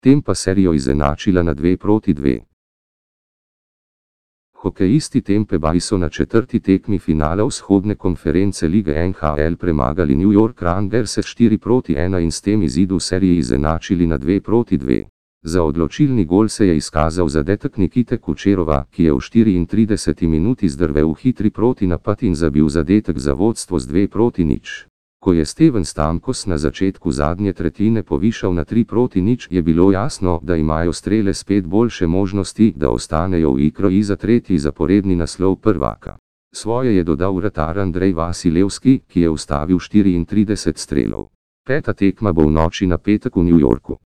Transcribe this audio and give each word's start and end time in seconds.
tem 0.00 0.22
pa 0.22 0.34
serijo 0.34 0.72
izenačila 0.72 1.42
na 1.42 1.54
2 1.54 1.76
proti 1.76 2.14
2. 2.14 2.40
Hokejisti 4.52 5.20
Tempe 5.20 5.58
Bay 5.58 5.80
so 5.80 5.98
na 5.98 6.08
četrti 6.08 6.60
tekmi 6.60 6.98
finala 6.98 7.44
vzhodne 7.44 7.94
konference 7.94 8.68
lige 8.68 8.92
NHL 9.08 9.56
premagali 9.56 10.16
New 10.16 10.32
York 10.32 10.62
Rangers 10.62 11.18
4 11.18 11.58
proti 11.58 11.94
1 11.94 12.22
in 12.22 12.30
s 12.30 12.40
tem 12.40 12.62
izidu 12.62 13.00
seriji 13.00 13.38
izenačili 13.38 14.06
na 14.06 14.18
2 14.18 14.40
proti 14.40 14.78
2. 14.78 15.04
Za 15.42 15.62
odločilni 15.62 16.24
gol 16.24 16.48
se 16.48 16.66
je 16.66 16.76
izkazal 16.76 17.28
zadetek 17.28 17.76
Nikite 17.76 18.18
Kučerova, 18.18 18.84
ki 18.90 19.04
je 19.04 19.12
v 19.12 19.16
34 19.16 20.28
minuti 20.28 20.68
zdrvel 20.68 21.12
v 21.12 21.18
hitri 21.20 21.50
proti 21.50 21.86
napad 21.86 22.22
in 22.22 22.34
zabil 22.34 22.68
zadetek 22.68 23.18
za 23.18 23.32
vodstvo 23.32 23.78
z 23.78 23.86
2 23.88 24.08
proti 24.08 24.44
nič. 24.44 24.89
Ko 25.20 25.32
je 25.32 25.44
Steven 25.44 25.84
Stamkos 25.84 26.46
na 26.46 26.56
začetku 26.58 27.12
zadnje 27.12 27.52
tretjine 27.52 28.02
povišal 28.02 28.54
na 28.54 28.64
3 28.64 28.84
proti 28.84 29.20
nič, 29.20 29.48
je 29.50 29.62
bilo 29.62 29.92
jasno, 29.92 30.40
da 30.42 30.56
imajo 30.56 30.92
strele 30.92 31.34
spet 31.34 31.66
boljše 31.66 32.06
možnosti, 32.06 32.72
da 32.76 32.90
ostanejo 32.90 33.52
v 33.52 33.60
igro 33.60 33.90
za 34.02 34.16
tretji 34.16 34.58
zaporedni 34.58 35.16
naslov 35.16 35.56
prvaka. 35.56 36.16
Svoje 36.52 36.96
je 36.96 37.04
dodal 37.04 37.36
vratar 37.36 37.78
Andrej 37.78 38.12
Vasilevski, 38.12 39.00
ki 39.08 39.20
je 39.20 39.30
ustavil 39.30 39.76
34 39.76 40.72
strelov. 40.76 41.28
Peta 41.66 41.92
tekma 41.92 42.32
bo 42.32 42.48
v 42.48 42.52
noči 42.52 42.86
na 42.86 42.98
petek 42.98 43.36
v 43.36 43.44
New 43.44 43.58
Yorku. 43.60 44.00